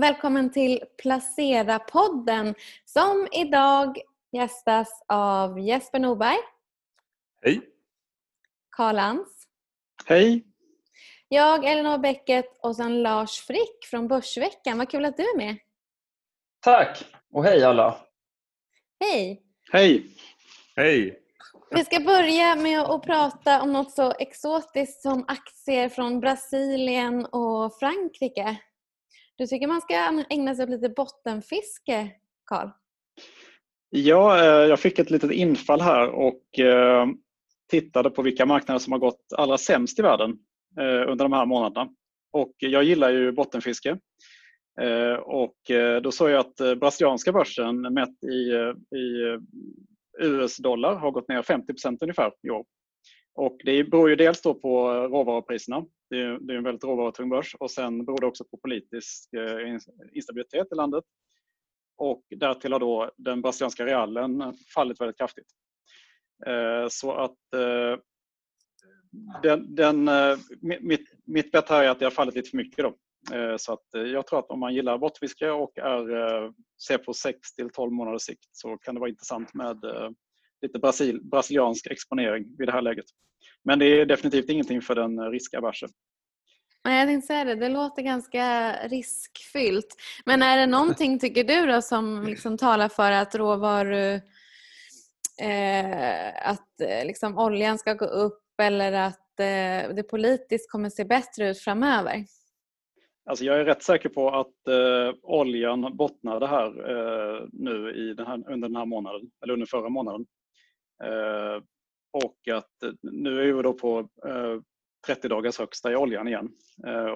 [0.00, 2.54] Välkommen till Placera-podden
[2.84, 3.98] som idag
[4.32, 6.36] gästas av Jesper Norberg.
[7.42, 7.60] Hej.
[8.70, 9.44] Karl Lantz.
[10.06, 10.46] Hej.
[11.28, 14.78] Jag, Elinor Bäcket och sen Lars Frick från Börsveckan.
[14.78, 15.56] Vad kul att du är med.
[16.60, 17.96] Tack och hej alla.
[19.00, 19.42] Hej.
[19.72, 20.06] Hej.
[20.76, 21.22] Hej.
[21.70, 27.78] Vi ska börja med att prata om något så exotiskt som aktier från Brasilien och
[27.78, 28.56] Frankrike.
[29.38, 32.10] Du tycker man ska ägna sig åt lite bottenfiske,
[32.44, 32.68] Karl?
[33.90, 37.06] Ja, eh, jag fick ett litet infall här och eh,
[37.70, 40.30] tittade på vilka marknader som har gått allra sämst i världen
[40.80, 41.90] eh, under de här månaderna.
[42.32, 43.98] Och jag gillar ju bottenfiske.
[45.22, 45.56] Och
[46.02, 48.52] då såg jag att brasilianska börsen mätt i,
[48.96, 49.38] i
[50.18, 52.64] US-dollar har gått ner 50% ungefär i år.
[53.34, 55.84] Och det beror ju dels då på råvarupriserna.
[56.10, 59.32] Det är, det är en väldigt råvarutung börs och sen beror det också på politisk
[59.32, 59.78] eh,
[60.12, 61.04] instabilitet i landet.
[61.96, 65.46] Och därtill har då den brasilianska realen fallit väldigt kraftigt.
[66.46, 68.00] Eh, så att eh,
[69.42, 70.10] den, den,
[70.60, 72.84] mitt, mitt bett här är att det har fallit lite för mycket.
[72.84, 72.94] Då.
[73.58, 76.52] Så att jag tror att om man gillar bortfiske och är,
[76.86, 79.84] ser på 6 till 12 månaders sikt så kan det vara intressant med
[80.62, 83.04] lite Brasil, brasiliansk exponering vid det här läget.
[83.64, 85.86] Men det är definitivt ingenting för den riskaverse.
[86.84, 87.54] Nej, jag tänkte säga det.
[87.54, 89.96] Det låter ganska riskfyllt.
[90.24, 94.20] Men är det någonting, tycker du, då, som liksom talar för att råvaru...
[95.42, 101.04] Eh, att eh, liksom, oljan ska gå upp eller att eh, det politiskt kommer se
[101.04, 102.24] bättre ut framöver?
[103.30, 108.26] Alltså jag är rätt säker på att eh, oljan bottnade här eh, nu i den
[108.26, 110.26] här, under den här månaden, eller under förra månaden.
[111.04, 111.62] Eh,
[112.12, 114.60] och att eh, nu är vi då på eh,
[115.08, 116.50] 30-dagars högsta i oljan igen.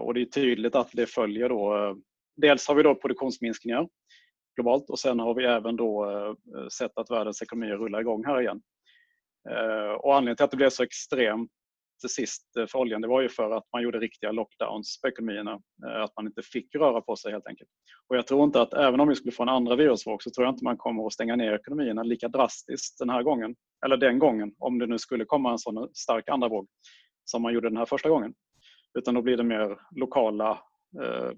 [0.00, 1.96] Och det är tydligt att det följer då,
[2.36, 3.88] dels har vi då produktionsminskningar
[4.56, 6.06] globalt och sen har vi även då
[6.78, 8.62] sett att världens ekonomier rullar igång här igen.
[9.98, 11.50] Och anledningen till att det blev så extremt
[12.08, 15.60] sist eh, för oljan, det var ju för att man gjorde riktiga lockdowns på ekonomierna.
[15.86, 17.70] Eh, att man inte fick röra på sig helt enkelt.
[18.08, 20.46] Och jag tror inte att, även om vi skulle få en andra virusvåg, så tror
[20.46, 23.54] jag inte man kommer att stänga ner ekonomierna lika drastiskt den här gången
[23.86, 26.68] eller den gången, om det nu skulle komma en sån stark andra våg
[27.24, 28.34] som man gjorde den här första gången.
[28.98, 30.50] Utan då blir det mer lokala,
[31.02, 31.30] eh,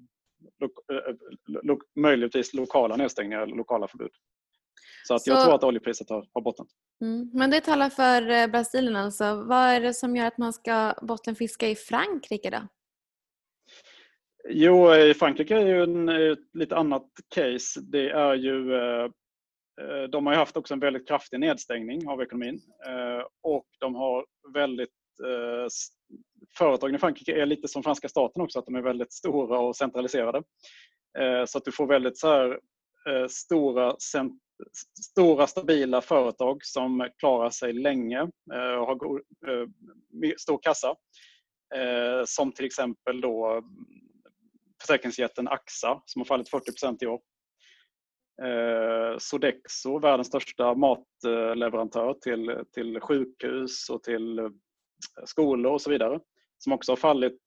[0.60, 4.10] lo, eh, eh, lo, möjligtvis lokala nedstängningar eller lokala förbud.
[5.02, 5.30] Så, att Så...
[5.30, 6.68] jag tror att oljeprisset har, har bottnat.
[7.00, 7.30] Mm.
[7.34, 9.34] Men det talar för eh, Brasilien alltså.
[9.34, 12.68] Vad är det som gör att man ska bottenfiska i Frankrike då?
[14.48, 17.80] Jo, i Frankrike är ju en, ett lite annat case.
[17.80, 19.08] Det är ju eh,
[19.80, 24.26] Eh, de har haft också en väldigt kraftig nedstängning av ekonomin eh, och de har
[24.54, 24.90] väldigt
[25.24, 25.66] eh,
[26.58, 29.76] Företagen i Frankrike är lite som franska staten också, att de är väldigt stora och
[29.76, 30.42] centraliserade.
[31.46, 32.60] Så att du får väldigt så här,
[33.28, 33.96] stora,
[35.10, 38.20] stora stabila företag som klarar sig länge
[38.52, 40.94] eh, och har eh, stor kassa.
[41.74, 43.64] Eh, som till exempel då mm,
[44.80, 47.20] försäkringsjätten AXA som har fallit 40% i år.
[49.18, 54.50] Sodexo, världens största matleverantör till, till sjukhus och till
[55.24, 56.20] skolor och så vidare.
[56.58, 57.40] Som också har fallit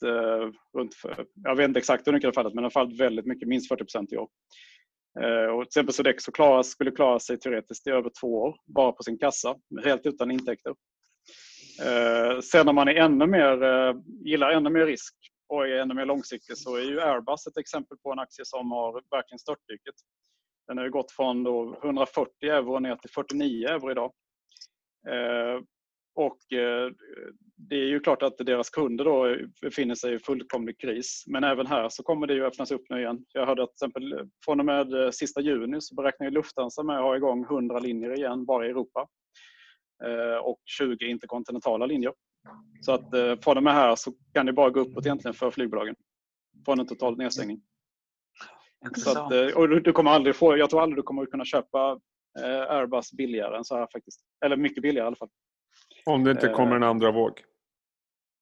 [0.78, 0.96] runt,
[1.44, 3.48] jag vet inte exakt hur mycket det har fallit, men det har fallit väldigt mycket,
[3.48, 4.30] minst 40 i år.
[5.22, 8.92] Eh, och till exempel Sodexo klara, skulle klara sig teoretiskt i över två år bara
[8.92, 10.76] på sin kassa, helt utan intäkter.
[11.86, 13.96] Eh, sen om man är ännu mer, eh,
[14.26, 15.16] gillar ännu mer risk
[15.48, 18.72] och är ännu mer långsiktig så är ju Airbus ett exempel på en aktie som
[18.72, 19.84] har verkligen störtdykt.
[20.68, 24.12] Den har gått från då 140 euro ner till 49 euro idag.
[26.16, 26.40] Och
[27.56, 31.24] det är ju klart att deras kunder då befinner sig i fullkomlig kris.
[31.28, 33.26] Men även här så kommer det ju öppnas upp nu igen.
[33.34, 36.96] Jag hörde att till exempel från och med eh, sista juni så beräknar Lufthansa med
[36.98, 39.08] att ha igång 100 linjer igen bara i Europa.
[40.44, 42.14] Och 20 interkontinentala linjer.
[42.82, 43.10] Så att
[43.44, 45.96] från och med här så kan det bara gå uppåt egentligen för flygbolagen.
[46.66, 47.62] Från en total nedstängning.
[48.94, 52.00] Så att, eh, och du kommer aldrig få, jag tror aldrig du kommer kunna köpa
[52.40, 54.22] eh, Airbus billigare än så här faktiskt.
[54.46, 55.30] Eller mycket billigare i alla fall.
[56.06, 57.44] Om det inte kommer en eh, andra våg?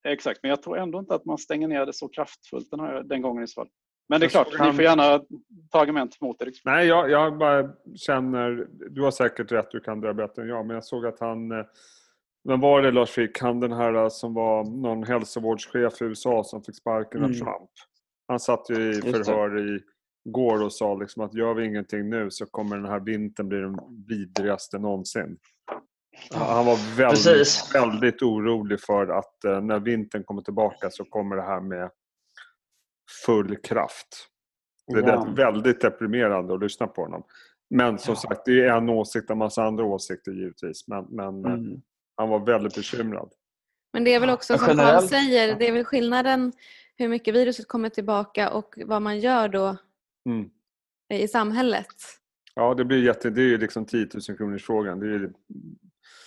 [0.07, 3.03] Exakt, men jag tror ändå inte att man stänger ner det så kraftfullt den, här,
[3.03, 3.69] den gången i så fall.
[4.09, 4.67] Men det är klart, han...
[4.67, 5.23] ni får gärna
[5.71, 6.51] ta argument mot det.
[6.65, 8.67] Nej, jag, jag bara känner...
[8.89, 10.65] Du har säkert rätt, du kan det bättre än jag.
[10.65, 11.49] Men jag såg att han...
[12.47, 13.39] Vem var det Lars fick?
[13.39, 17.39] Han den här som var någon hälsovårdschef i USA som fick sparken av mm.
[17.39, 17.69] Trump.
[18.27, 19.79] Han satt ju i förhör i
[20.29, 23.59] går och sa liksom att gör vi ingenting nu så kommer den här vintern bli
[23.59, 25.37] den vidrigaste någonsin.
[26.33, 31.41] Han var väldigt, väldigt orolig för att eh, när vintern kommer tillbaka så kommer det
[31.41, 31.89] här med
[33.25, 34.07] full kraft.
[34.93, 35.27] Det är Ja.
[35.35, 37.23] väldigt deprimerande att lyssna på honom.
[37.69, 38.19] Men som Ja.
[38.29, 40.87] sagt, det är en åsikt, en massa andra åsikter givetvis.
[40.87, 41.81] Men, men eh, Mm.
[42.15, 43.31] han var väldigt bekymrad.
[43.93, 45.55] Men det är väl också Men som Carl säger, ja.
[45.59, 46.51] det är väl skillnaden
[46.95, 49.77] hur mycket viruset kommer tillbaka och vad man gör då
[50.29, 50.49] Mm.
[51.13, 51.87] i samhället.
[52.55, 53.29] Ja, det blir jätte...
[53.29, 54.99] Det är ju liksom 10 000 kronors frågan.
[54.99, 55.33] Det är, ju-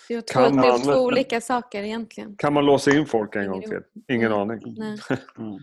[0.08, 2.36] Är, två, Kan det är man- två olika saker egentligen.
[2.36, 3.80] kan man låsa in folk en gång till?
[4.08, 4.38] Ingen Mm.
[4.50, 4.74] aning.
[4.78, 4.98] Nej.
[5.38, 5.58] Mm.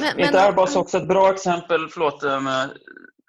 [0.00, 2.68] Men, Är inte Airbus också ett bra exempel, förlåt om jag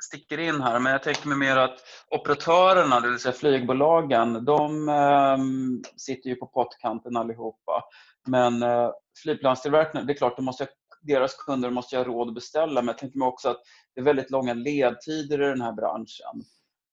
[0.03, 1.79] sticker in här, men jag tänker mig mer att
[2.11, 7.83] operatörerna, det vill säga flygbolagen, de ehm, sitter ju på pottkanten allihopa.
[8.27, 8.89] Men uh,
[9.23, 10.67] flygplanstillverkarna, det är klart, de måste,
[11.01, 13.61] deras kunder måste ju ha råd att beställa, men jag tänker mig också att
[13.95, 16.41] det är väldigt långa ledtider i den här branschen.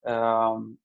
[0.09, 0.77] Ehm,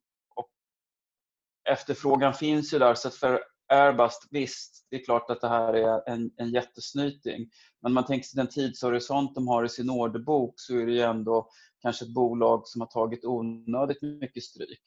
[1.72, 6.10] efterfrågan finns ju där, så för Airbus, visst, det är klart att det här är
[6.10, 7.50] en, en jättesnyting.
[7.81, 11.02] Men man tänker sig den tidshorisont de har i sin orderbok så är det ju
[11.02, 11.50] ändå
[11.81, 14.81] kanske ett bolag som har tagit onödigt mycket stryk.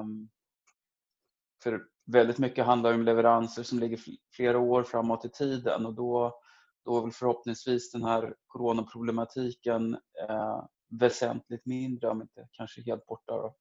[0.00, 0.28] Um,
[1.62, 4.00] för väldigt mycket handlar om leveranser som ligger
[4.36, 6.40] flera år framåt i tiden och då,
[6.84, 9.94] då är väl förhoppningsvis den här coronaproblematiken
[10.28, 10.64] eh,
[11.00, 13.32] väsentligt mindre, om inte kanske helt borta.
[13.32, 13.56] Då.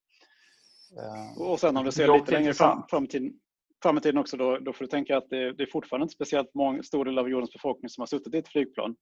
[0.92, 3.34] Ehm, Och sen om du ser lite längre fram, fram, tiden,
[3.84, 6.14] fram i tiden också, då, då får du tänka att det, det är fortfarande inte
[6.16, 8.96] speciellt många, stor del av jordens befolkning som har suttit i ett flygplan.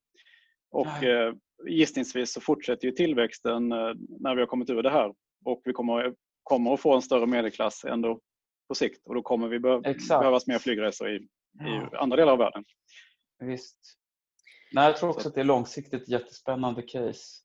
[0.72, 1.34] Och eh,
[1.68, 3.78] gissningsvis så fortsätter ju tillväxten eh,
[4.20, 5.14] när vi har kommit ur det här.
[5.46, 6.14] Och vi kommer,
[6.44, 8.20] kommer att få en större medelklass ändå
[8.68, 9.08] på sikt.
[9.08, 10.22] Och då kommer vi be- Exakt.
[10.22, 11.28] behövas mer flygresor i,
[11.60, 11.90] Ja.
[11.94, 12.64] i andra delar av världen.
[13.40, 13.78] Visst.
[14.72, 17.43] Nej, jag tror också att det är långsiktigt jättespännande case.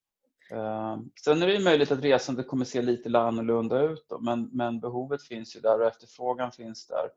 [0.51, 4.51] Ehm, sen är det ju möjligt att resandet kommer se lite annorlunda ut då, men,
[4.53, 7.11] men behovet finns ju där och efterfrågan finns där.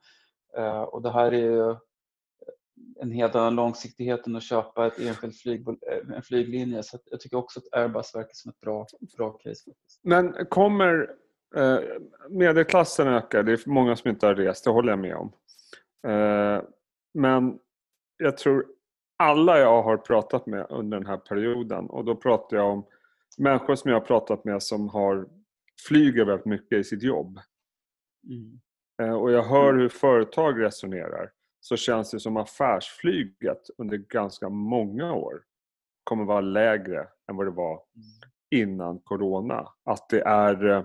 [0.57, 1.77] Ehm, och det här är ju eh,
[2.99, 6.83] en helt annan långsiktighet än att köpa ett enskilt flyg, eh, en flyglinje.
[6.83, 8.87] Så jag tycker också att Airbus verkar som ett bra,
[9.17, 9.71] bra case.
[10.03, 11.15] Men kommer
[11.55, 11.79] eh,
[12.29, 13.43] medelklassen öka?
[13.43, 15.33] Det är många som inte har rest, det håller jag med om.
[16.07, 16.63] Eh,
[17.13, 17.59] men
[18.17, 18.65] jag tror
[19.17, 22.85] alla jag har pratat med under den här perioden och då pratar jag om
[23.37, 25.27] människor som jag har pratat med som har
[25.87, 27.39] flyger väldigt mycket i sitt jobb.
[28.29, 28.59] Mm.
[29.01, 35.13] Eh, och jag hör hur företag resonerar så känns det som affärsflyget under ganska många
[35.13, 35.41] år
[36.03, 37.79] kommer vara lägre än vad det var
[38.55, 39.67] innan Corona.
[39.85, 40.83] Att det är eh,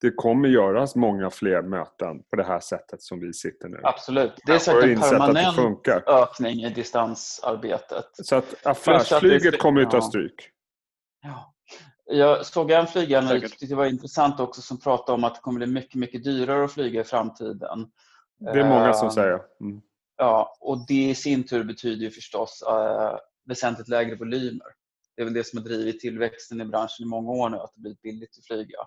[0.00, 3.80] det kommer göras många fler möten på det här sättet som vi sitter nu.
[3.82, 4.32] Absolut.
[4.46, 6.02] Det är säkert en att permanent funkar.
[6.06, 8.06] ökning i distansarbetet.
[8.12, 10.50] Så att att affärsflyget kommer ju ta stryk.
[11.22, 11.54] Ja.
[12.10, 12.86] Jag såg en
[13.40, 16.64] tyckte det var intressant också, som pratade om att det kommer bli mycket, mycket dyrare
[16.64, 17.90] att flyga i framtiden.
[18.38, 19.40] Det är många som Eh, säger.
[19.60, 19.80] Mm.
[20.16, 24.66] Ja, och det i sin tur betyder ju förstås eh, väsentligt lägre volymer.
[25.16, 27.72] Det är väl det som har drivit tillväxten i branschen i många år nu, att
[27.74, 28.78] det blivit billigt att flyga.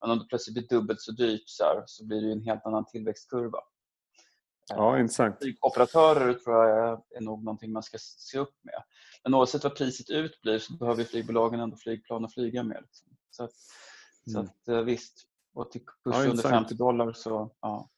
[0.00, 2.66] Men om det plötsligt blir dubbelt så dyrt så, här, så blir det en helt
[2.66, 3.58] annan tillväxtkurva.
[4.76, 5.36] Ja, intressant.
[5.42, 8.82] Flygoperatörer tror jag är- är nog någonting man ska se upp med.
[9.24, 12.78] Men oavsett vad priset ut blir så behöver flygbolagen ändå flygplan att flyga med.
[12.82, 13.08] Liksom.
[13.30, 13.52] Så, att,
[14.30, 14.50] så Mm.
[14.50, 15.24] att, eh, visst,
[15.54, 16.54] och till kurs Ja, under intressant.
[16.54, 17.88] 50 dollar så ja.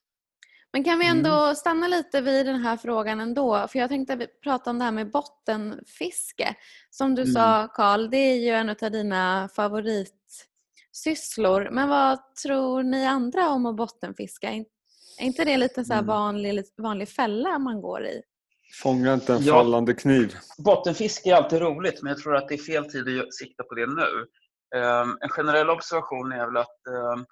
[0.73, 1.17] Men kan vi Mm.
[1.19, 3.67] ändå stanna lite vid den här frågan ändå?
[3.69, 6.55] För jag tänkte vi- prata om det här med bottenfiske.
[6.91, 7.35] Som du Mm.
[7.35, 11.69] sa Karl, det är ju en av dina favoritsysslor.
[11.71, 14.51] Men vad tror ni andra om att bottenfiska?
[15.21, 16.07] Är inte det lite så här Mm.
[16.07, 18.23] vanlig, vanlig fälla man går i?
[18.83, 19.55] Fånga inte en Ja.
[19.55, 20.35] fallande kniv.
[20.65, 23.75] Bottenfiske är alltid roligt men jag tror att det är fel tid att sikta på
[23.75, 24.27] det nu.
[24.81, 27.25] Ehm, En generell observation är väl att ehm,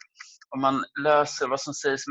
[0.51, 2.05] om man läser vad som sägs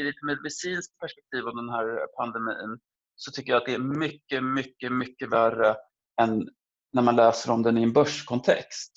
[0.00, 2.78] i ett medicinskt perspektiv om den här pandemin
[3.16, 5.76] så tycker jag att det är mycket, mycket, mycket värre
[6.22, 6.48] än
[6.92, 8.92] när man läser om den i en börskontext.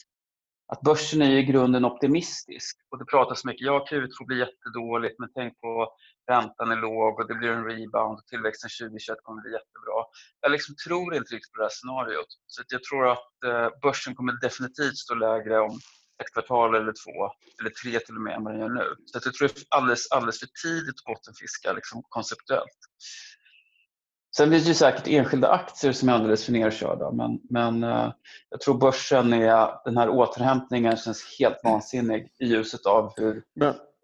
[0.67, 5.19] Att börsen är ju i grunden optimistisk och det pratas mycket, ja Q2 blir jättedåligt
[5.19, 5.87] men tänk på
[6.27, 9.99] räntan är låg och det blir en rebound och tillväxten 2021 kommer bli jättebra.
[10.41, 12.31] Jag liksom tror inte riktigt på det här scenariot.
[12.47, 15.79] Så att jag tror att eh, börsen kommer definitivt stå lägre om
[16.21, 17.17] ett kvartal eller två,
[17.59, 18.87] eller tre till och med, än vad den gör nu.
[19.05, 22.81] Så att jag tror det är alldeles, alldeles för tidigt att bottenfiska liksom, konceptuellt.
[24.37, 28.13] Sen finns det ju säkert enskilda aktier som är alldeles för nerkörda men, men eh,
[28.49, 33.43] jag tror börsen är, den här återhämtningen känns helt vansinnig i ljuset av hur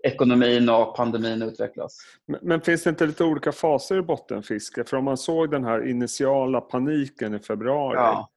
[0.03, 1.98] ekonomin och pandemin utvecklas.
[2.27, 4.84] men, men finns det inte lite olika faser i bottenfiske?
[4.84, 7.96] För om man såg den här initiala paniken i februari.
[7.96, 8.29] Ja.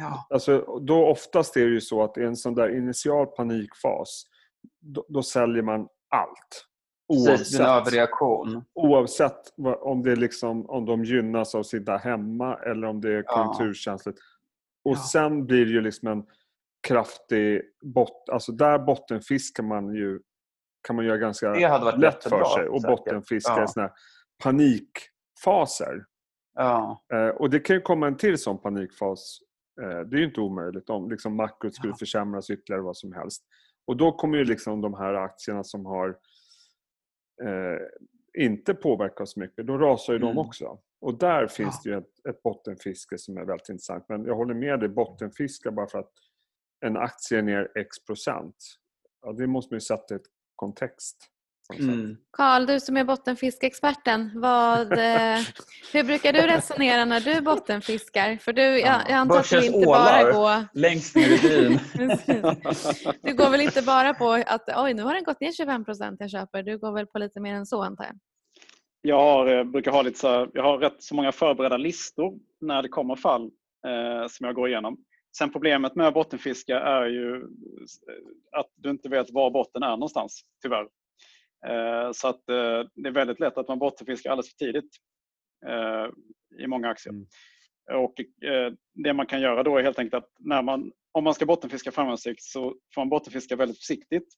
[0.00, 0.26] Ja.
[0.30, 4.22] Alltså, då oftast är det ju så att i en sån där initial panikfas
[4.80, 6.64] då, då säljer man allt.
[7.26, 8.64] Precis, det är en Oavsett, överreaktion.
[8.74, 9.40] oavsett
[9.80, 13.24] om, det är liksom, om de gynnas av att sitta hemma eller om det är
[13.26, 13.34] Ja.
[13.34, 14.18] konjunkturkänsligt.
[14.84, 15.02] Och Ja.
[15.12, 16.24] sen blir det ju liksom en
[16.88, 17.62] kraftig
[17.94, 20.20] bot, alltså där bottenfiskar man ju
[20.86, 22.96] kan man göra ganska Det hade varit lätt jättebra, för sig och säkert.
[22.96, 23.64] bottenfiska Ja.
[23.64, 23.92] i såna här
[24.44, 26.04] panikfaser.
[26.54, 29.38] Ja, Eh, och det kan ju komma en till sån panikfas.
[29.82, 31.96] Eh, det är ju inte omöjligt om liksom makrot skulle Ja.
[31.98, 33.44] försämras ytterligare vad som helst.
[33.86, 36.08] Och då kommer ju liksom de här aktierna som har
[37.44, 37.78] eh,
[38.42, 40.34] inte påverkat så mycket, då rasar ju Mm.
[40.34, 40.78] de också.
[41.00, 41.90] Och där finns Ja.
[41.90, 44.04] det ju ett, ett bottenfiske som är väldigt intressant.
[44.08, 46.12] Men jag håller med dig, bottenfiska bara för att
[46.86, 48.56] en aktie är ner x procent.
[49.22, 50.26] Ja, det måste man ju sätta ett
[50.58, 51.16] kontext.
[51.78, 52.16] mm.
[52.30, 55.38] Karl, du som är bottenfiskeexperten, vad, eh,
[55.92, 58.36] hur brukar du resonera när du bottenfiskar?
[58.36, 60.78] För du, jag, jag antar att du inte bara går...
[60.78, 61.78] längst ner i byn.
[63.22, 66.16] Du går väl inte bara på att oj, nu har den gått ner 25 procent
[66.20, 66.62] jag köper.
[66.62, 68.14] Du går väl på lite mer än så antar jag?
[69.02, 72.82] Jag har, eh, brukar ha lite så jag har rätt så många förberedda listor när
[72.82, 73.42] det kommer fall
[73.86, 74.96] eh, som jag går igenom.
[75.36, 80.40] Sen problemet med bottenfiska är ju eh, att du inte vet var botten är någonstans,
[80.62, 80.88] tyvärr.
[81.66, 84.90] Eh, så att eh, det är väldigt lätt att man bottenfiskar alldeles för tidigt
[86.58, 87.12] i många aktier.
[87.12, 87.26] Mm.
[88.04, 88.14] Och
[88.94, 91.92] Det man kan göra då är helt enkelt att när man, om man ska bottenfiska
[91.92, 94.28] framgångsrikt så får man bottenfiska väldigt försiktigt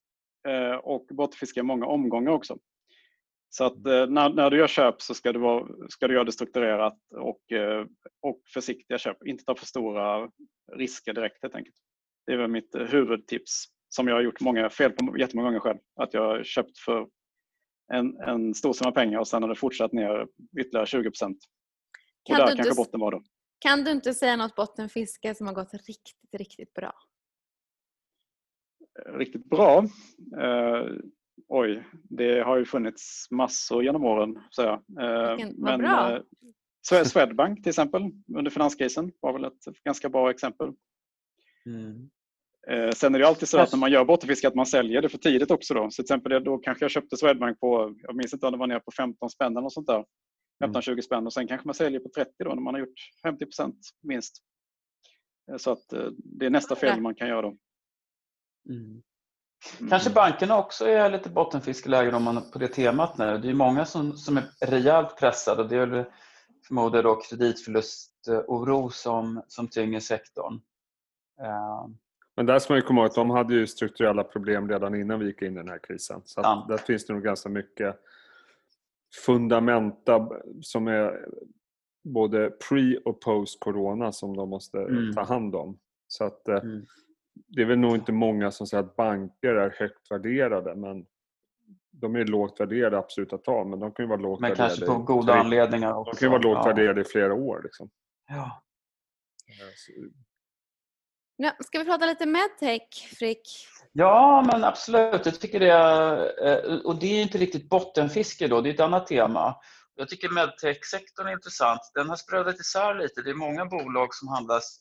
[0.82, 2.58] och bottenfiska i många omgångar också.
[3.52, 6.24] Så att eh, när, när du gör köp så ska du, vara, ska du göra
[6.24, 7.86] det strukturerat och, eh,
[8.20, 9.26] och försiktiga köp.
[9.26, 10.30] Inte ta för stora
[10.72, 11.76] risker direkt helt enkelt.
[12.26, 15.60] Det är väl mitt eh, huvudtips som jag har gjort många fel på jättemånga gånger
[15.60, 15.78] själv.
[16.00, 17.08] Att jag har köpt för
[17.92, 20.26] en, en stor summa pengar och sen har det fortsatt ner
[20.60, 21.38] ytterligare 20 procent.
[22.30, 23.22] Och där du, kanske botten var då.
[23.58, 26.92] kan du inte säga något bottenfiske som har gått riktigt, riktigt bra?
[29.06, 29.84] Riktigt bra.
[31.48, 34.38] Oj, det har ju funnits massor genom åren.
[34.50, 34.72] Så jag.
[34.74, 36.16] Eh, Vilken- vad bra.
[36.16, 36.22] eh,
[36.90, 38.02] Swe- Swedbank till exempel
[38.36, 40.72] under finanskrisen var väl ett ganska bra exempel.
[41.66, 42.10] Mm.
[42.70, 45.02] Eh, sen är det ju alltid så att när man gör bottenfiske att man säljer
[45.02, 45.74] det för tidigt också.
[45.74, 45.90] Då.
[45.90, 48.66] Så till exempel då kanske jag köpte Swedbank på, jag minns inte om det var
[48.66, 50.04] nere på 15 spänn eller sånt där.
[50.64, 53.74] 15-20 spänn och sen kanske man säljer på 30 då när man har gjort 50%
[54.02, 54.36] minst.
[55.56, 57.56] Så att det är nästa fel man kan göra då.
[58.70, 59.02] Mm.
[59.78, 59.90] Mm.
[59.90, 63.38] Kanske bankerna också är lite bottenfiskelägen om man på det temat nu.
[63.38, 65.68] Det är många som, som är rejält pressade.
[65.68, 66.08] Det är
[66.68, 70.54] förmodligen då kreditförlustoro som, som tynger sektorn.
[71.42, 71.86] Eh,
[72.36, 75.18] Men där ska man ju komma ihåg att de hade ju strukturella problem redan innan
[75.20, 76.22] vi gick in i den här krisen.
[76.24, 77.96] Så att där finns det nog ganska mycket
[79.26, 80.28] fundamenta
[80.62, 81.28] som är
[82.04, 85.14] både pre och post corona som de måste Mm.
[85.14, 85.78] ta hand om.
[86.08, 86.86] Så att eh, Mm.
[87.46, 91.06] Det är väl nog inte många som säger att banker är högt värderade men
[91.92, 94.86] de är lågt värderade absoluta tal men de kan ju vara lågt Men värderade kanske
[94.86, 96.10] på i goda tre- anledningar också.
[96.12, 96.74] De kan ju vara lågt ja.
[96.74, 97.60] värderade i flera år.
[97.64, 97.90] Liksom.
[98.28, 98.62] Ja.
[99.48, 100.10] Eh,
[101.42, 103.66] Ja, ska vi prata lite medtech, Frick?
[103.92, 105.26] Ja, men absolut.
[105.26, 106.12] Jag tycker det är,
[106.46, 109.56] eh, och det är ju inte riktigt bottenfiske då, det är ett annat tema.
[109.94, 111.80] Jag tycker medtech-sektorn är intressant.
[111.94, 113.22] Den har sprödat isär lite.
[113.22, 114.78] Det är många bolag som handlas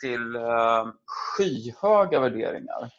[0.00, 2.90] till eh, skyhöga värderingar.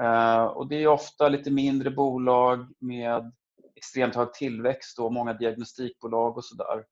[0.00, 3.32] Eh, och det är ofta lite mindre bolag med
[3.76, 6.84] extremt hög tillväxt och många diagnostikbolag och sådär.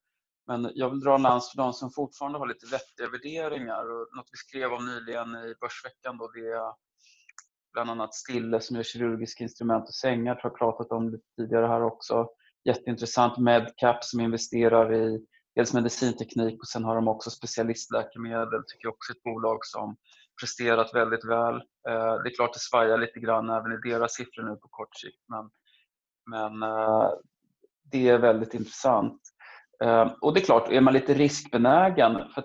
[0.46, 3.90] Men jag vill dra en lans för de som fortfarande har lite vettiga värderingar.
[3.90, 6.72] Och något vi skrev om nyligen i Börsveckan då, det är
[7.72, 10.40] bland annat Stille som gör kirurgiska instrument och sängar.
[10.42, 12.28] Jag har pratat om det tidigare här också.
[12.64, 13.38] Jätteintressant.
[13.38, 18.62] Medcap som investerar i dels medicinteknik och sen har de också specialistläkemedel.
[18.66, 19.96] Tycker jag också är ett bolag som
[20.40, 21.54] presterat väldigt väl.
[21.88, 24.96] Eh, det är klart det svajar lite grann även i deras siffror nu på kort
[24.96, 25.50] sikt men,
[26.30, 27.10] men eh,
[27.92, 29.20] det är väldigt intressant.
[29.84, 32.44] Eh, och det är klart, är man lite riskbenägen för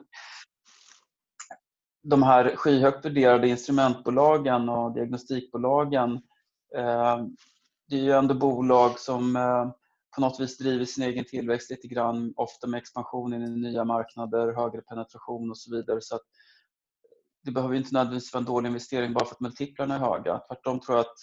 [2.03, 6.21] de här skyhögt värderade instrumentbolagen och diagnostikbolagen
[7.89, 9.71] det är ju ändå bolag som eh,
[10.17, 13.83] på något vis driver sin egen tillväxt lite grann, ofta med expansion in i nya
[13.85, 16.01] marknader, högre penetration och så vidare.
[16.01, 16.19] Så
[17.43, 20.39] det behöver inte nödvändigtvis vara en dålig investering bara för att multiplarna är höga.
[20.39, 21.17] Tvärtom tror jag att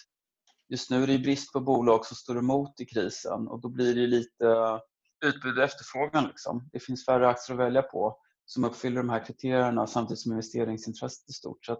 [0.69, 3.95] just nu är det brist på bolag som står emot i krisen och då blir
[3.95, 4.79] det lite
[5.25, 6.27] utbud och efterfrågan.
[6.27, 6.69] Liksom.
[6.71, 11.29] Det finns färre aktier att välja på som uppfyller de här kriterierna samtidigt som investeringsintresset
[11.29, 11.65] är stort.
[11.65, 11.77] Så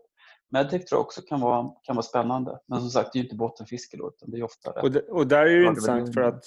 [0.50, 2.60] Medtech tror jag också kan vara, kan vara spännande.
[2.67, 4.84] Men som sagt, det är ju inte bottenfiske då, utan det är ofta rätt.
[4.84, 6.43] Och, det, och där är det Ja, intressant för att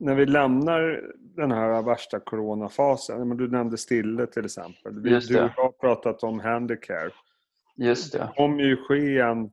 [0.00, 1.02] när vi lämnar
[1.36, 5.00] den här värsta coronafasen, du nämnde Stille till exempel.
[5.00, 7.10] Vi, du har pratat om Handicare.
[7.76, 8.18] Just det.
[8.18, 9.50] Det kommer ju ske en,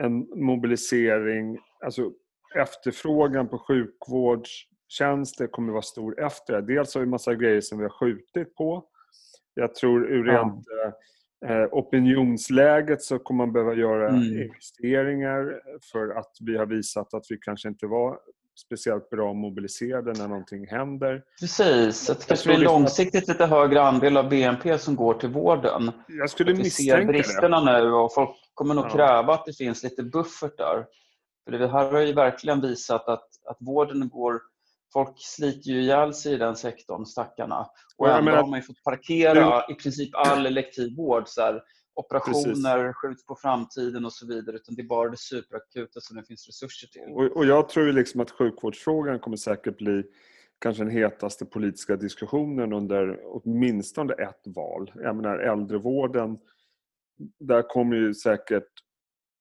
[0.00, 2.12] en mobilisering, alltså
[2.54, 6.74] efterfrågan på sjukvårdstjänster kommer vara stor efter det.
[6.74, 8.84] Dels har vi massa grejer som vi har skjutit på.
[9.54, 10.64] Jag tror ur rent
[11.46, 14.22] eh, opinionsläget så kommer man behöva göra Mm.
[14.22, 15.60] investeringar
[15.92, 18.18] för att vi har visat att vi kanske inte var
[18.58, 21.22] speciellt bra mobiliserade när någonting händer.
[21.40, 25.28] Precis, att det kanske blir liksom långsiktigt lite högre andel av BNP som går till
[25.28, 25.92] vården.
[26.08, 27.12] Jag skulle Att vi ser misstänka det.
[27.18, 28.90] bristerna nu och folk kommer nog Ja.
[28.90, 30.86] kräva att det finns lite buffert där.
[31.44, 34.40] För det här har ju verkligen visat att, att vården går...
[34.92, 37.66] Folk sliter ju ihjäl sig i den sektorn, stackarna.
[37.96, 41.22] Och ändå har man ju fått parkera i princip all elektiv vård.
[41.28, 41.62] Så här,
[41.94, 44.56] operationer skjuts på framtiden och så vidare.
[44.56, 47.12] Utan det är bara det superakuta som det finns resurser till.
[47.12, 50.04] Och, och jag tror ju liksom att sjukvårdsfrågan kommer säkert bli
[50.58, 54.92] kanske den hetaste politiska diskussionen under åtminstone ett val.
[54.94, 56.38] Jag menar äldrevården,
[57.40, 58.68] där kommer ju säkert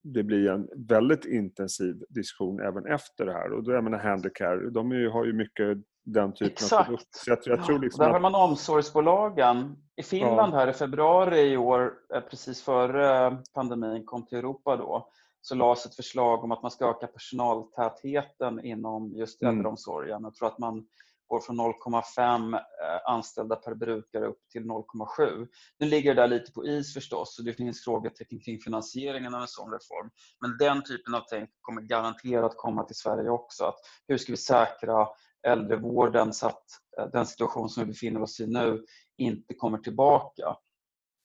[0.03, 3.51] det bli en väldigt intensiv diskussion även efter det här.
[3.51, 6.85] Och då, jag menar Handicare, de ju, har ju mycket den typen av Exakt.
[6.85, 7.19] produkter.
[7.19, 9.75] Så jag, jag tror Ja, liksom där har man omsorgsbolagen.
[9.95, 15.09] I Finland här i februari i år, eh, precis före pandemin kom till Europa då,
[15.41, 19.55] så lades ett förslag om att man ska öka personaltätheten inom just Mm.
[19.55, 20.23] äldreomsorgen.
[20.23, 20.85] Jag tror att man
[21.27, 22.61] går från 0,5 eh,
[23.05, 25.47] anställda per brukare upp till 0,7.
[25.79, 29.41] Nu ligger det där lite på is förstås och det finns frågetecken kring finansieringen av
[29.41, 30.09] en sån reform.
[30.41, 33.63] Men den typen av tänk kommer garanterat komma till Sverige också.
[33.65, 33.75] Att
[34.07, 35.07] hur ska vi säkra
[35.47, 36.65] äldrevården så att
[36.97, 38.85] eh, den situation som vi befinner oss i nu
[39.17, 40.55] inte kommer tillbaka.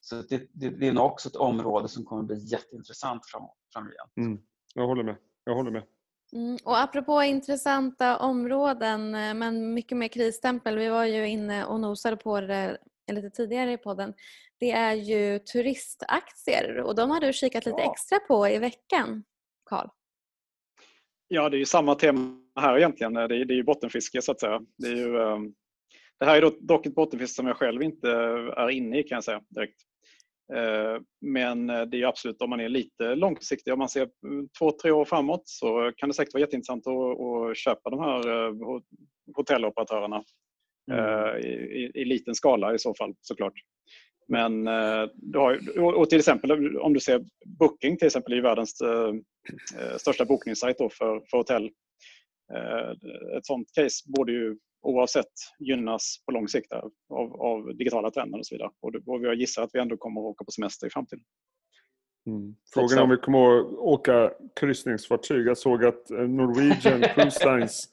[0.01, 3.43] Så det, det, det är nog också ett område som kommer bli jätteintressant fram,
[3.73, 4.17] framgent.
[4.17, 4.39] mm,
[4.75, 5.17] jag håller med.
[5.45, 5.83] Jag håller med.
[6.33, 11.81] Mm, och apropå intressanta områden eh, men mycket mer krisstämpel, vi var ju inne och
[11.81, 12.79] nosade på det
[13.13, 14.15] lite tidigare i podden.
[14.59, 17.93] Det är ju turistaktier och de har du kikat lite Ja.
[17.93, 19.25] extra på i veckan,
[19.65, 19.89] Karl.
[21.29, 23.15] Ja, det är ju samma tema här egentligen.
[23.15, 24.61] Det är, det är ju bottenfiske så att säga.
[24.79, 25.39] Det, är ju, eh,
[26.21, 28.11] det här är dock ett bottenfiske som jag själv inte
[28.57, 29.81] är inne i kan jag säga direkt.
[30.55, 34.49] Eh, Men det är ju absolut om man är lite långsiktig, om man ser mm,
[34.59, 38.29] två, tre år framåt så kan det säkert vara jätteintressant att, att köpa de här
[38.29, 38.83] eh, ho-
[39.37, 40.25] hotelloperatörerna
[40.93, 43.52] eh, i, i, i liten skala i så fall såklart.
[44.28, 44.65] Men
[45.15, 47.25] du har, och till exempel om du ser
[47.59, 48.83] Booking till exempel är världens
[49.97, 50.91] största bokningssajt för,
[51.30, 51.71] för hotell.
[52.54, 52.91] Eh,
[53.39, 56.93] Ett sånt case borde ju oavsett gynnas på lång sikt av,
[57.41, 58.71] av digitala trender och så vidare.
[58.80, 61.25] Och, och jag gissar att vi ändå kommer att åka på semester i framtiden.
[62.26, 62.54] Mm.
[62.75, 65.47] Frågan är om vi kommer att åka kryssningsfartyg.
[65.47, 67.89] Jag såg att eh, Norwegian Cruise Lines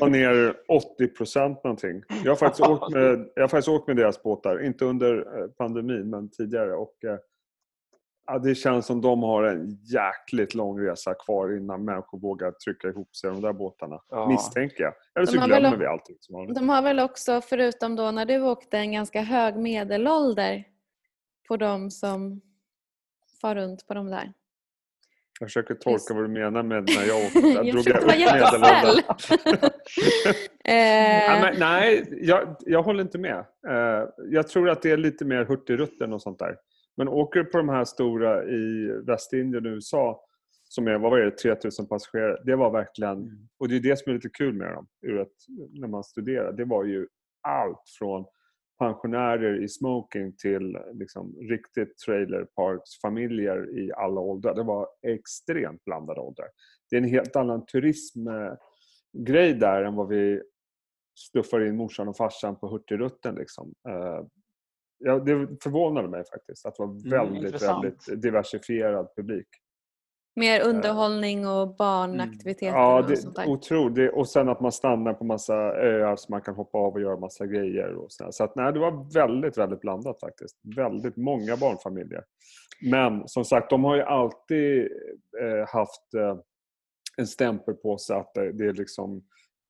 [0.00, 2.02] var ner 80 procent någonting.
[2.24, 4.64] Jag har, faktiskt åkt med, jag har faktiskt åkt med deras båtar.
[4.64, 6.74] Inte under eh, pandemin, men tidigare.
[6.74, 7.18] Och, eh,
[8.28, 12.88] ja, det känns som de har en jäkligt lång resa kvar innan människor vågar trycka
[12.88, 14.00] ihop sig i de där båtarna.
[14.08, 14.28] Ja.
[14.28, 14.94] Misstänker jag.
[15.14, 16.16] Eller så De har väl glömmer vi allting.
[16.20, 16.54] Som vanligt.
[16.56, 20.64] De har väl också, förutom då när du åkte, en ganska hög medelålder
[21.48, 22.40] på de som
[23.40, 24.32] far runt på de där.
[25.40, 27.40] Jag försöker tolka vad du menar med när jag åkte.
[27.40, 29.70] Där Jag drog försökte upp medelåldern.
[30.64, 33.38] Eh, men, nej, jag, jag håller inte med.
[33.68, 36.56] Eh, jag tror att det är lite mer hurtigrutten och sånt där.
[36.98, 40.24] Men åker du på de här stora i Västindien och USA
[40.64, 42.42] som är, vad var det, 3000 passagerare.
[42.44, 45.34] Det var verkligen, och det är det som är lite kul med dem ur ett,
[45.72, 46.52] när man studerar.
[46.52, 47.06] Det var ju
[47.42, 48.24] allt från
[48.78, 54.54] pensionärer i smoking till liksom, riktigt trailerparksfamiljer i alla åldrar.
[54.54, 56.48] Det var extremt blandade åldrar.
[56.90, 60.42] Det är en helt annan turismgrej där än vad vi
[61.18, 63.34] stuffar in morsan och farsan på Hurtigruten.
[63.34, 63.74] Liksom.
[65.06, 67.84] Eh, ja, det förvånade mig faktiskt att det var väldigt, intressant.
[67.84, 69.46] väldigt diversifierad publik.
[70.36, 73.48] mer underhållning och barnaktiviteter Ja, och sånt det, där.
[73.50, 74.12] otroligt.
[74.12, 77.16] Och sen att man stannar på massa öar så man kan hoppa av och göra
[77.16, 77.94] massa grejer.
[77.94, 80.56] Och så så att, nej, det var väldigt, väldigt blandat faktiskt.
[80.76, 82.24] Väldigt många barnfamiljer.
[82.90, 84.88] Men som sagt, de har ju alltid
[85.40, 86.36] eh, haft eh,
[87.16, 89.22] en stämpel på sig att det, det är liksom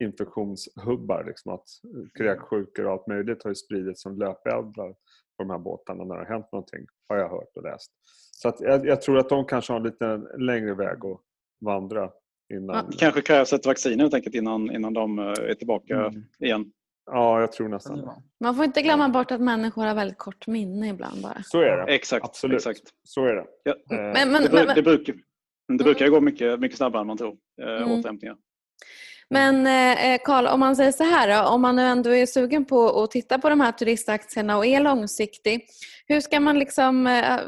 [0.05, 1.25] infektionshubbar.
[1.27, 4.95] Liksom att eh, kräksjukor och allt möjligt har ju spridits som löpeldar
[5.38, 6.87] på de här båtarna när det har hänt någonting.
[7.09, 7.92] Har jag hört och läst.
[8.33, 11.20] Så att jag, jag tror att de kanske har en lite längre väg att
[11.61, 12.11] vandra
[12.55, 12.90] innan.
[12.90, 16.24] Det kanske krävs ett vaccin helt enkelt innan, innan de eh, är tillbaka Mm.
[16.38, 16.72] igen.
[17.11, 18.03] Ja, jag tror nästan det.
[18.03, 18.22] Ja.
[18.40, 21.42] Man får inte glömma bort att människor har väldigt kort minne ibland bara.
[21.44, 21.94] Så är det.
[21.94, 22.24] Exakt.
[22.24, 22.57] Absolut.
[22.57, 22.83] exakt.
[23.05, 23.46] Så är det.
[23.62, 23.72] Ja.
[23.72, 25.14] Eh, Men, men, det, men, det, brukar,
[25.68, 26.07] det brukar Mm.
[26.07, 27.90] ju gå mycket, mycket snabbare än man tror, eh, Mm.
[27.90, 28.37] återhämtningen.
[29.31, 32.27] Men eh, eh, Karl, om man säger så här då, om man nu ändå är
[32.27, 35.67] sugen på att titta på de här turistaktierna och är långsiktig,
[36.07, 37.41] hur ska man liksom eh,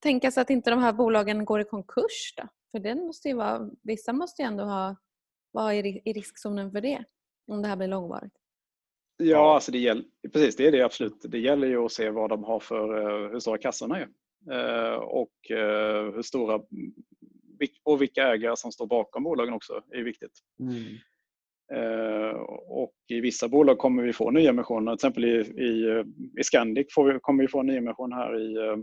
[0.00, 2.48] tänka sig att inte de här bolagen går i konkurs då?
[2.70, 4.96] För det måste ju vara, vissa måste ju ändå ha,
[5.52, 7.04] vara i, i riskzonen för det,
[7.46, 8.34] om det här blir långvarigt.
[9.16, 11.22] Ja, alltså det gäller, precis det är det absolut.
[11.22, 14.08] Det gäller ju att se vad de har för, eh, hur stora kassorna är.
[14.50, 15.32] Eh, och
[16.14, 16.60] hur stora
[17.84, 20.32] och vilka ägare som står bakom bolagen också är viktigt.
[20.60, 20.98] Mm.
[22.68, 26.02] Och i vissa bolag kommer vi få nyemissioner, till exempel i, i,
[26.40, 28.76] i Scandic vi, kommer vi få en nyemission här i,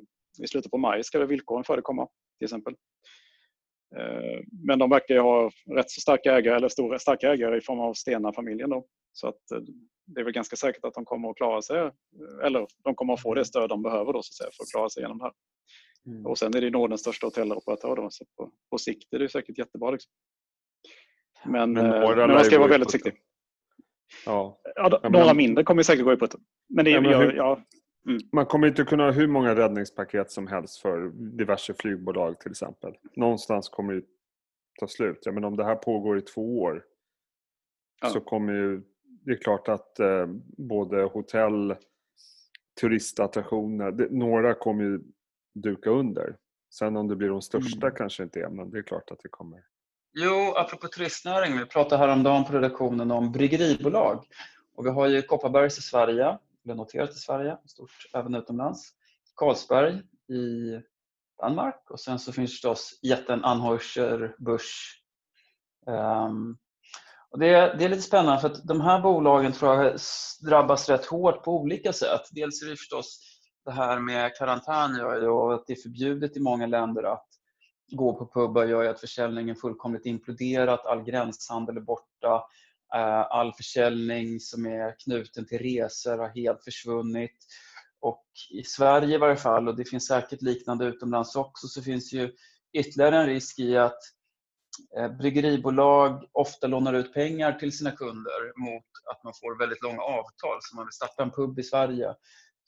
[0.43, 2.75] i slutet på maj ska det villkoren för det komma till exempel.
[4.67, 7.79] Men de verkar ju ha rätt så starka ägare, eller stora starka ägare i form
[7.79, 8.69] av Stena-familjen.
[8.69, 8.85] Då.
[9.13, 9.41] Så att
[10.05, 11.91] det är väl ganska säkert att de kommer att klara sig,
[12.43, 14.71] eller de kommer att få det stöd de behöver då, så att säga, för att
[14.71, 15.33] klara sig igenom det här.
[16.07, 16.25] Mm.
[16.25, 19.57] Och sen är det Nordens största hotelloperatör då, så på, på sikt är det säkert
[19.57, 19.91] jättebra.
[19.91, 20.11] Liksom.
[21.45, 23.13] Men, men, eh, men man ska vara väldigt försiktig.
[24.25, 24.61] Ja.
[24.75, 26.41] Ja, några men, mindre kommer säkert gå i putten.
[26.69, 27.61] Men det, ja, men hur, ja,
[28.07, 28.19] mm.
[28.31, 32.93] Man kommer inte kunna ha hur många räddningspaket som helst för diverse flygbolag till exempel.
[33.15, 34.01] Någonstans kommer det
[34.79, 35.19] ta slut.
[35.21, 36.83] Ja, men om det här pågår i två år
[38.01, 38.09] ja.
[38.09, 38.81] så kommer ju
[39.25, 41.75] det är klart att eh, både hotell,
[42.81, 45.01] turistattraktioner, det, några kommer ju
[45.53, 46.37] duka under.
[46.73, 47.95] Sen om det blir de största mm.
[47.97, 49.59] kanske inte är, men det är klart att det kommer.
[50.13, 54.25] Jo, apropå turistnäring, vi pratade häromdagen på redaktionen om bryggeribolag.
[54.75, 58.93] Och vi har ju Kopparbergs i Sverige, eller noterat i Sverige, stort även utomlands.
[59.35, 59.93] Carlsberg
[60.29, 60.81] i
[61.41, 65.03] Danmark och sen så finns förstås jätten Anheuser-Busch
[65.87, 66.57] um,
[67.31, 69.99] och det, det, är lite spännande för att de här bolagen tror jag
[70.41, 72.21] drabbas rätt hårt på olika sätt.
[72.31, 73.28] Dels är det förstås
[73.65, 77.27] det här med karantän gör och att det är förbjudet i många länder att
[77.91, 82.43] gå på pubbar gör ju att försäljningen fullkomligt imploderat, all gränshandel är borta,
[82.95, 87.37] eh, all försäljning som är knuten till resor har helt försvunnit.
[88.01, 92.13] Och i Sverige i varje fall, och det finns säkert liknande utomlands också, så finns
[92.13, 92.31] ju
[92.73, 93.99] ytterligare en risk i att
[94.97, 100.01] eh, bryggeribolag ofta lånar ut pengar till sina kunder mot att man får väldigt långa
[100.01, 100.57] avtal.
[100.61, 102.15] Så man vill starta en pub i Sverige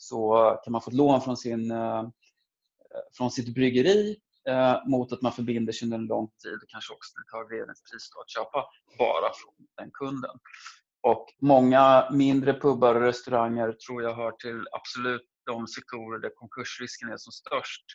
[0.01, 2.05] så kan man få ett lån från, sin, eh, eh,
[3.17, 4.17] från sitt bryggeri
[4.49, 7.57] eh, mot att man förbinder sig under en lång tid och kanske också ett högre
[7.57, 8.65] ledningspris att köpa
[8.97, 10.35] bara från den kunden.
[11.01, 17.09] Och många mindre pubbar och restauranger tror jag hör till absolut de sektorer där konkursrisken
[17.09, 17.85] är som störst.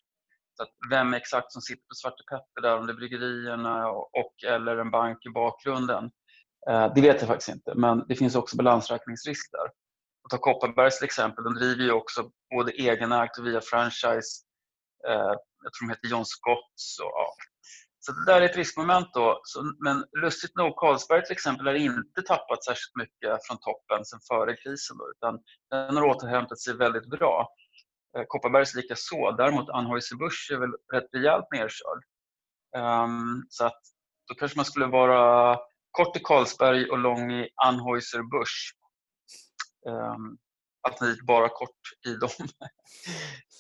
[0.57, 4.35] Så att vem exakt som sitter på Svarte Petter där, om det är bryggerierna och,
[4.47, 6.05] eller en bank i bakgrunden,
[6.71, 7.75] eh, det vet jag faktiskt inte.
[7.75, 9.86] Men det finns också balansräkningsrisk där.
[10.27, 14.31] Och ta Kopparbergs till exempel, de driver ju också både egenägt och via franchise.
[15.09, 15.33] Eh,
[15.65, 16.99] jag tror de heter John Scotts.
[17.01, 17.35] Och, ja.
[17.99, 19.09] Så det där är ett riskmoment.
[19.15, 19.41] Då.
[19.45, 24.21] Så, men lustigt nog, Carlsberg till exempel har inte tappat särskilt mycket från toppen sen
[24.29, 24.97] före krisen.
[24.99, 25.39] Då, utan
[25.71, 27.49] den har återhämtat sig väldigt bra.
[28.17, 29.31] Eh, Kopparbergs likaså.
[29.39, 32.01] Däremot Anheuser-Busch är väl rätt rejält nerkörd.
[32.77, 33.81] Um, så att
[34.29, 35.59] då kanske man skulle vara
[35.91, 38.73] kort i Carlsberg och lång i Anheuser-Busch.
[39.87, 40.39] Um,
[40.89, 42.29] alternativt bara kort i de,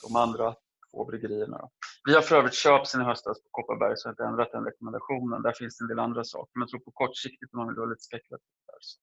[0.02, 0.54] de andra
[0.90, 1.58] två bryggerierna.
[1.58, 1.70] Då.
[2.04, 4.52] Vi har för övrigt köpt sen i höstas på Kopparberg så jag har inte ändrat
[4.52, 5.42] den rekommendationen.
[5.42, 6.50] Där finns det en del andra saker.
[6.54, 9.00] Men jag tror på kortsiktigt om man vill vara lite spekulativ där så,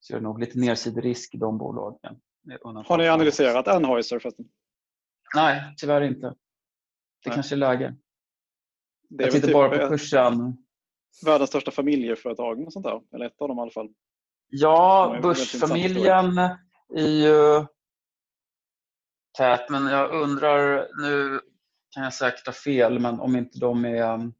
[0.00, 2.20] så är det nog lite nedsiderisk i de bolagen.
[2.86, 4.48] Har ni analyserat Anheuser förresten?
[5.34, 6.26] Nej, tyvärr inte.
[6.26, 6.34] Det
[7.26, 7.34] Nej.
[7.34, 7.96] kanske är läge.
[9.08, 10.56] Det är jag tittar typ bara på kursen.
[11.24, 13.02] Världens största familjeföretag och sånt där.
[13.14, 13.94] Eller ett av dem i alla fall.
[14.50, 16.38] Ja, Börsfamiljen
[16.94, 17.66] är ju
[19.38, 19.70] tät.
[19.70, 21.40] Men jag undrar, nu
[21.90, 24.34] kan jag säkert ha fel, men om inte de är um,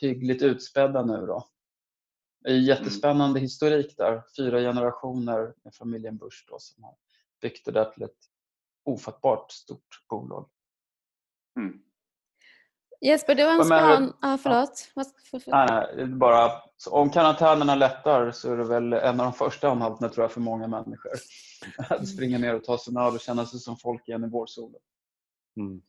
[0.00, 1.48] hyggligt utspädda nu då.
[2.40, 2.64] Det är mm.
[2.64, 3.42] jättespännande mm.
[3.42, 4.22] historik där.
[4.36, 6.96] Fyra generationer med familjen Busch då, som har
[7.40, 8.18] byggt det där till ett
[8.84, 10.48] ofattbart stort bolag.
[11.58, 11.82] Mm.
[13.00, 14.12] Jesper, det var en span...
[14.20, 14.92] Ah, förlåt.
[15.46, 16.50] Nej, nej, bara,
[16.90, 20.40] om karantänerna lättar så är det väl en av de första anhalterna tror jag för
[20.40, 21.12] många människor.
[21.78, 24.28] Att springa ner och ta sig en öl och känna sig som folk igen i
[24.28, 24.80] vårsolen.
[25.56, 25.80] Mm.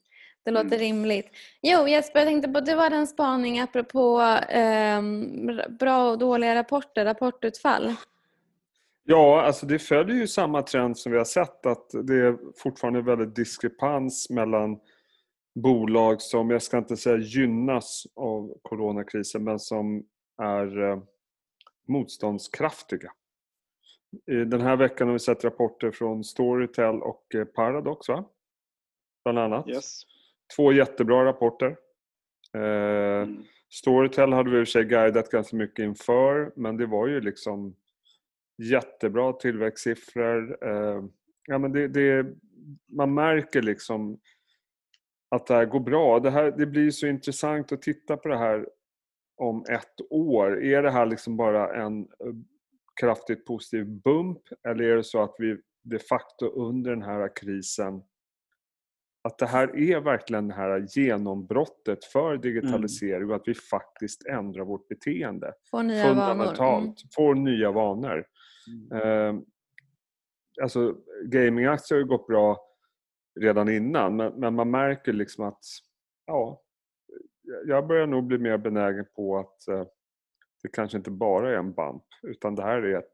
[0.46, 0.80] Det låter mm.
[0.80, 1.30] rimligt.
[1.62, 5.02] Jo Jesper, jag tänkte på du hade en spaning apropå eh,
[5.70, 7.96] bra och dåliga rapporter, rapportutfall.
[9.10, 13.02] Ja, alltså det följer ju samma trend som vi har sett att det är fortfarande
[13.02, 14.80] väldigt diskrepans mellan
[15.62, 20.06] bolag som, jag ska inte säga gynnas av coronakrisen, men som
[20.42, 21.00] är eh,
[21.88, 23.12] motståndskraftiga.
[24.26, 28.26] Den här veckan har vi sett rapporter från Storytel och eh, Paradox, va?
[29.24, 29.70] Bland annat.
[29.70, 30.02] Yes.
[30.56, 31.78] Två jättebra rapporter.
[32.54, 33.44] Eh, mm.
[33.70, 37.22] Storytel hade vi i och för sig guidat ganska mycket inför, men det var ju
[37.22, 37.76] liksom
[38.58, 40.58] jättebra tillväxtsiffror.
[41.48, 42.26] Ja, men det, det,
[42.88, 44.20] man märker liksom
[45.30, 46.20] att det här går bra.
[46.20, 48.70] Det, här, det blir så intressant att titta på det här
[49.38, 50.64] om ett år.
[50.64, 52.08] Är det här liksom bara en
[53.02, 58.02] kraftigt positiv bump eller är det så att vi de facto under den här krisen
[59.28, 64.66] att det här är verkligen det här genombrottet för digitalisering och att vi faktiskt ändrar
[64.66, 65.54] vårt beteende.
[65.72, 66.60] Får nya fundamentalt.
[66.60, 66.84] vanor.
[66.84, 66.96] Mm.
[67.16, 68.26] Får nya vanor.
[68.94, 69.36] Eh,
[70.62, 72.67] alltså gamingaktier har ju gått bra
[73.42, 75.64] redan innan men, men man märker liksom att
[76.26, 76.62] ja,
[77.66, 79.86] jag börjar nog bli mer benägen på att eh,
[80.64, 83.14] det kanske inte bara är en bump utan det här är ett,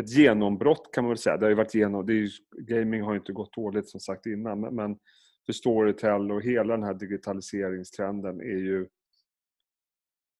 [0.00, 1.36] ett genombrott kan man väl säga.
[1.36, 4.00] Det har ju varit genom, det är ju, gaming har ju inte gått dåligt som
[4.00, 4.98] sagt innan men, men
[5.46, 8.88] för Storytel och hela den här digitaliseringstrenden är ju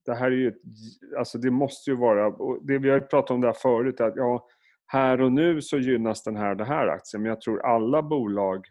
[0.05, 0.55] det här är ju,
[1.19, 4.01] alltså det måste ju vara, och det, vi har ju pratat om det här förut,
[4.01, 4.49] att ja,
[4.87, 8.67] här och nu så gynnas den här, den här aktien, men jag tror alla bolag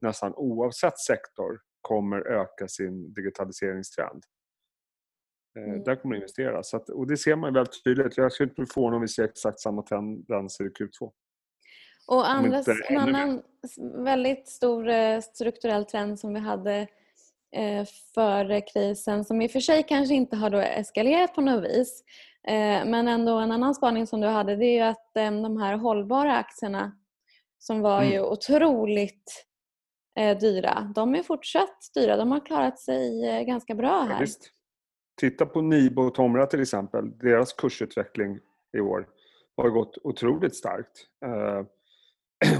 [0.00, 4.24] nästan oavsett sektor kommer öka sin digitaliseringstrend.
[5.58, 5.82] Eh, Mm.
[5.82, 6.74] Där kommer det investeras.
[6.74, 8.16] Att, och det ser man väldigt tydligt.
[8.16, 11.12] Jag skulle inte bli förvånad om vi ser exakt samma tendenser i Q2.
[12.06, 13.42] Och andra, en annan
[14.04, 16.86] väldigt stor eh, strukturell trend som vi hade
[17.56, 21.64] eh, före krisen som i och för sig kanske inte har då eskalerat på något
[21.64, 22.04] vis.
[22.86, 26.36] Men ändå en annan spaning som du hade det är ju att de här hållbara
[26.36, 26.92] aktierna
[27.58, 28.12] som var Mm.
[28.12, 29.46] ju otroligt
[30.40, 32.16] dyra, de är fortsatt dyra.
[32.16, 34.20] De har klarat sig eh, ganska bra Ja, här.
[34.20, 34.50] visst.
[35.20, 37.18] Titta på Nibo och Tomra till exempel.
[37.18, 38.38] Deras kursutveckling
[38.76, 39.08] i år
[39.56, 41.06] har gått otroligt starkt.
[41.24, 41.64] Eh,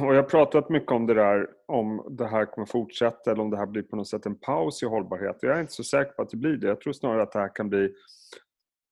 [0.06, 3.50] och jag har pratat mycket om det där, om det här kommer fortsätta eller om
[3.50, 5.38] det här blir på något sätt en paus i hållbarhet.
[5.40, 6.66] Jag är inte så säker på att det blir det.
[6.66, 7.94] Jag tror snarare att det här kan bli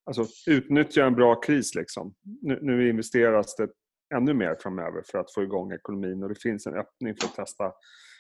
[0.09, 2.15] Alltså utnyttja en bra kris liksom.
[2.43, 3.69] Nu, nu investeras det
[4.15, 7.35] ännu mer framöver för att få igång ekonomin och det finns en öppning för att
[7.35, 7.73] testa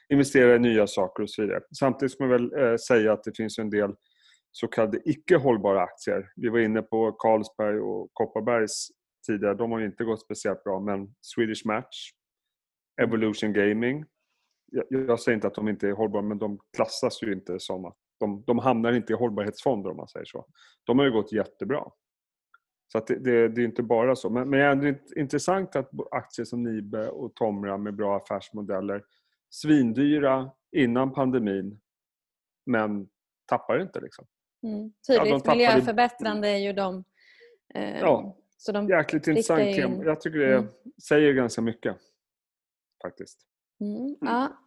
[0.09, 1.61] investera i nya saker och så vidare.
[1.79, 3.95] Samtidigt ska man väl eh, säga att det finns ju en del
[4.51, 6.33] så kallade icke hållbara aktier.
[6.37, 8.89] Vi var inne på Carlsberg och Kopparbergs
[9.27, 9.55] tidigare.
[9.55, 12.11] De har ju inte gått speciellt bra men Swedish Match,
[13.03, 14.05] Evolution Gaming.
[14.73, 17.85] Jag, jag säger inte att de inte är hållbara men de klassas ju inte som
[17.85, 20.47] att de, de hamnar inte i hållbarhetsfonder om man säger så.
[20.85, 21.85] De har ju gått jättebra.
[22.93, 24.31] Så att det, det, det är inte bara så.
[24.31, 29.03] Men, men det är ändå intressant att aktier som Nibe och Tomra med bra affärsmodeller
[29.51, 31.81] svindyra innan pandemin
[32.67, 33.09] men
[33.47, 34.27] tappar inte liksom.
[34.63, 34.93] Mm.
[35.09, 37.05] Ja, de Tydligt miljöförbättrande är ju de.
[37.75, 38.37] Eh, Ja.
[38.57, 40.05] Så de Jäkligt intressant in- tema.
[40.05, 40.69] Jag tycker det Mm.
[41.09, 41.97] säger ganska mycket.
[43.03, 43.41] Faktiskt.
[43.81, 44.59] Mm, ja.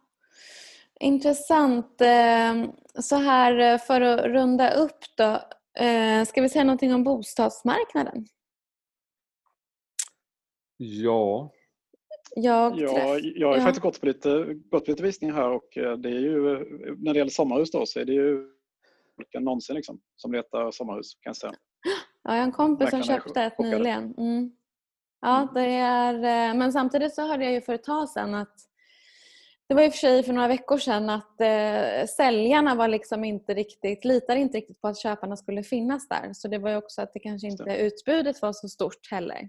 [1.00, 2.00] Intressant.
[2.00, 2.64] Eh,
[3.02, 5.40] Så här eh, för att runda upp då.
[5.84, 8.26] eh, Ska vi säga någonting om bostadsmarknaden?
[10.76, 11.52] Ja,
[12.34, 13.62] Jag Ja, jag har ja.
[13.62, 16.40] faktiskt gått på, lite, gått på lite visningar här och eh, det är ju,
[16.98, 18.48] när det gäller sommarhus då så är det ju
[19.16, 21.54] folk än någonsin liksom, som letar sommarhus kan jag säga.
[22.24, 24.14] Ja, jag har en kompis som köpte ett nyligen.
[24.18, 24.52] Mm.
[25.20, 28.54] Ja, det är, eh, men samtidigt så hörde jag ju för ett tag sedan att
[29.68, 33.24] det var i och för sig för några veckor sedan att eh, säljarna var liksom
[33.24, 36.30] inte riktigt, litade inte riktigt på att köparna skulle finnas där.
[36.32, 39.48] Så det var ju också att det kanske inte utbudet var så stort heller.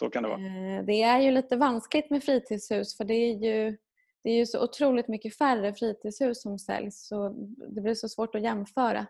[0.00, 0.38] Så kan det vara.
[0.40, 3.76] Eh, Det är ju lite vanskligt med fritidshus för det är ju,
[4.22, 7.28] det är ju så otroligt mycket färre fritidshus som säljs så
[7.74, 9.06] det blir så svårt att jämföra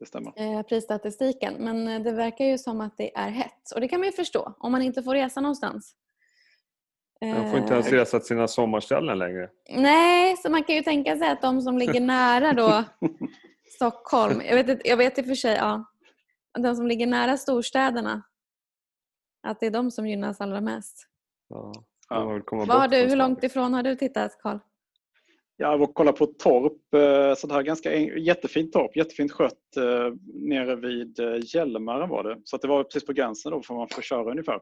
[0.00, 0.32] Det stämmer.
[0.36, 1.54] eh, prisstatistiken.
[1.58, 4.12] Men eh, det verkar ju som att det är hett och det kan man ju
[4.12, 5.94] förstå om man inte får resa någonstans.
[7.20, 9.50] de får inte ens resa till sina sommarställen längre.
[9.70, 12.84] Nej, så man kan ju tänka sig att de som ligger nära då
[13.74, 15.84] Stockholm, jag vet, inte- jag vet i och för sig, ja,
[16.58, 18.22] de som ligger nära storstäderna,
[19.50, 21.06] att det är de som gynnas allra mest.
[21.48, 21.72] Ja,
[22.10, 22.16] Ja.
[22.16, 24.58] har har du, hur långt ifrån har du tittat Karl?
[25.56, 29.76] Jag var och kollade på ett torp, eh, sånt här ganska jättefint torp, jättefint skött
[29.76, 32.40] eh, nere vid eh, Hjälmaren var det.
[32.44, 34.60] Så att det var precis på gränsen då för man får köra ungefär.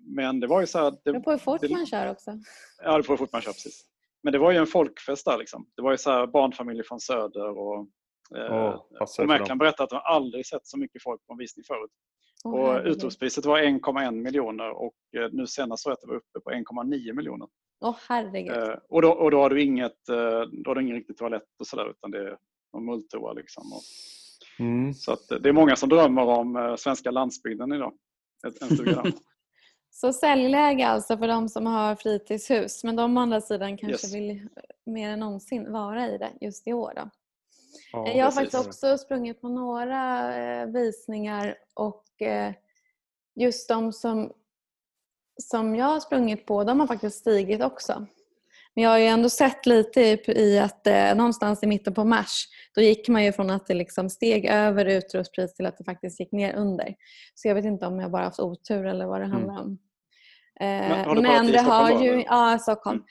[0.00, 2.38] Men det var ju så här, Det beror på hur fort det- man kör också.
[2.82, 3.84] ja det får fort man kör precis.
[4.22, 5.66] Men det var ju en folkfest där liksom.
[5.76, 7.88] Det var ju så här barnfamiljer från söder och
[8.36, 11.64] eh, passar och mäklaren berättade att de aldrig sett så mycket folk på en visning
[11.64, 11.90] förut.
[12.44, 12.92] Och herregud.
[12.92, 17.12] utropspriset var 1,1 miljoner och eh, nu senast så att det var uppe på 1,9
[17.12, 17.48] miljoner.
[17.80, 18.56] Åh herregud.
[18.56, 21.42] Eh, och, då, och då har du inget, eh, då har du ingen riktig toalett
[21.60, 22.36] och sådär utan det är
[22.72, 23.72] någon mulltoa liksom.
[23.72, 23.80] Och,
[24.58, 24.94] Mm.
[24.94, 27.92] så att, eh, det är många som drömmer om svenska landsbygden idag.
[28.46, 29.12] Ett- En stuga där.
[29.90, 34.14] Så säljläge alltså för de som har fritidshus men de å andra sidan kanske Yes.
[34.14, 34.48] vill
[34.86, 36.92] mer än någonsin vara i det just i år.
[36.96, 37.10] Då.
[37.92, 38.52] Ja, jag har precis.
[38.52, 42.52] faktiskt också sprungit på några eh, visningar och eh,
[43.36, 44.32] just de som,
[45.42, 48.06] som jag har sprungit på de har faktiskt stigit också.
[48.74, 52.44] Men jag har ju ändå sett lite i, att eh, någonstans i mitten på mars
[52.74, 56.20] då gick man ju från att det liksom steg över utrustpris till att det faktiskt
[56.20, 56.94] gick ner under.
[57.34, 59.36] Så jag vet inte om jag bara haft otur eller vad det Mm.
[59.36, 59.78] handlar om.
[60.60, 62.24] Eh, Men har du men pratat i det Stockholm har då, ju, eller?
[62.24, 62.96] ja, Stockholm.
[62.98, 63.06] Mm.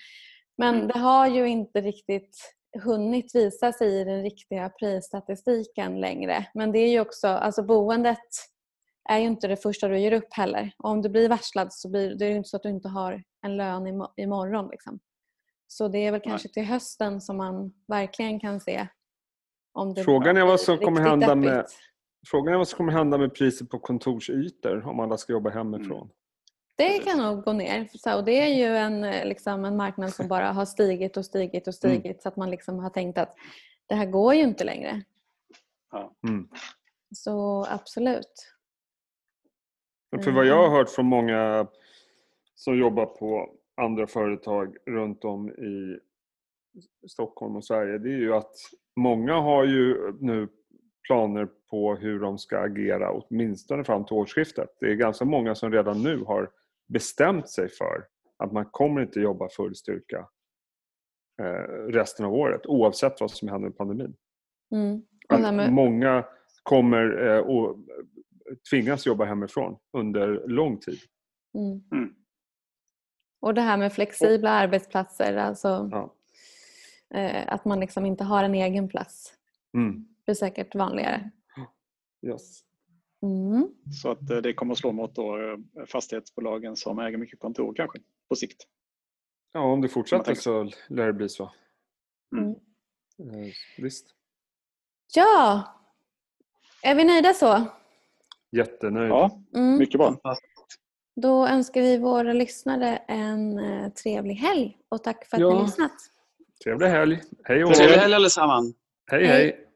[0.78, 2.38] Men det har ju inte riktigt
[2.84, 6.46] hunnit visa sig i den riktiga prisstatistiken längre.
[6.54, 8.20] Men det är ju också, alltså boendet
[9.10, 10.72] är ju inte det första du ger upp heller.
[10.78, 12.90] Och om du blir varslad så blir det är ju inte så att du inte
[12.90, 14.68] har en lön imo- imorgon.
[14.72, 15.00] Liksom.
[15.68, 18.88] Så det är väl kanske till hösten som man verkligen kan se
[19.74, 21.72] om det Frågan är vad som kommer hända med, deppigt.
[22.28, 26.10] frågan är vad som kommer hända med priset på kontorsytor om alla ska jobba hemifrån.
[26.76, 27.04] Det Precis.
[27.06, 27.88] kan nog gå ner.
[27.94, 31.26] Så, och det är ju en, eh, liksom, en marknad som bara har stigit och
[31.26, 32.02] stigit och Mm.
[32.02, 33.36] stigit så att man liksom har tänkt att
[33.88, 35.02] det här går ju inte längre.
[36.28, 36.48] Mm.
[37.16, 38.50] Så absolut.
[40.24, 40.78] För vad jag har Mm.
[40.78, 41.68] hört från många
[42.56, 46.00] som jobbar på andra företag runt om i
[47.08, 48.54] Stockholm och Sverige, det är ju att
[48.96, 50.48] många har ju nu
[51.08, 54.70] planer på hur de ska agera åtminstone fram till årsskiftet.
[54.80, 56.50] Det är ganska många som redan nu har
[56.94, 60.28] bestämt sig för att man kommer inte jobba full styrka
[61.42, 64.16] eh, resten av året oavsett vad som händer med pandemin.
[64.72, 65.02] Mm.
[65.30, 66.26] Och Att många
[66.64, 67.76] kommer eh, att
[68.70, 71.00] tvingas jobba hemifrån under lång tid.
[71.54, 71.84] mm.
[71.92, 72.16] Mm.
[73.40, 76.16] och det här med flexibla arbetsplatser, alltså Ja.
[77.20, 79.34] eh, att man liksom inte har en egen plats.
[79.74, 80.08] Mm.
[80.26, 81.30] Det är säkert vanligare.
[82.22, 82.62] Yes.
[83.24, 83.68] Mm.
[84.02, 87.74] Så att eh, det kommer att slå mot då, eh, fastighetsbolagen som äger mycket kontor
[87.76, 88.64] kanske på sikt.
[89.52, 91.52] Ja, om det fortsätter så lär det bli så.
[92.38, 92.50] Mm.
[92.50, 94.08] Eh, Visst.
[95.16, 95.64] Ja,
[96.84, 97.64] är vi nöjda så?
[98.52, 99.10] Jättenöjd.
[99.12, 99.78] Ja, Mm.
[99.78, 100.16] mycket bra.
[101.16, 103.60] Då önskar vi våra lyssnare en
[103.92, 105.54] trevlig helg och tack för att Ja.
[105.60, 105.92] ni lyssnat.
[106.64, 107.22] Trevlig helg.
[107.44, 107.74] Hej och.
[107.74, 108.76] Trevlig helg allesammans!
[109.12, 109.38] Hej Hej.
[109.42, 109.68] hej.